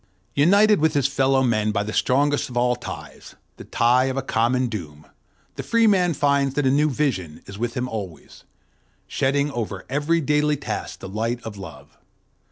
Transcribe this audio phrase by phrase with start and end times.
[0.33, 4.23] United with his fellow men by the strongest of all ties, the tie of a
[4.23, 5.05] common doom,
[5.57, 8.43] the free man finds that a new vision is with him always,
[9.05, 11.99] shedding over every daily task the light of love.